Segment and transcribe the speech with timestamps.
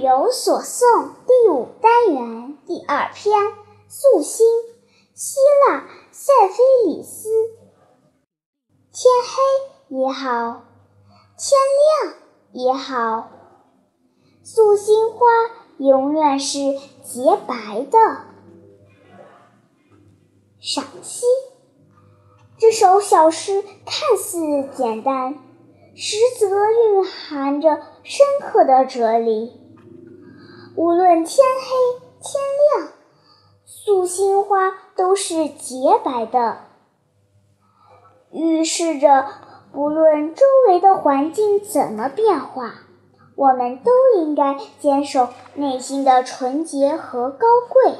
[0.00, 3.36] 有所诵第五单元第二篇
[3.88, 4.46] 素心，
[5.12, 7.28] 希腊塞菲里斯。
[8.92, 10.62] 天黑也好，
[11.36, 11.58] 天
[12.04, 12.14] 亮
[12.52, 13.28] 也好，
[14.44, 15.26] 素心花
[15.78, 16.58] 永远是
[17.02, 17.98] 洁白的。
[20.60, 21.26] 赏析：
[22.56, 24.38] 这首小诗看似
[24.76, 25.38] 简单。
[26.00, 29.67] 实则蕴含着深刻的哲理。
[30.78, 32.40] 无论天黑天
[32.78, 32.92] 亮，
[33.64, 36.58] 素心花都是洁白的，
[38.30, 39.26] 预示着
[39.72, 42.74] 不论周围的环境怎么变化，
[43.34, 47.94] 我们都应该坚守内心的纯洁和高贵。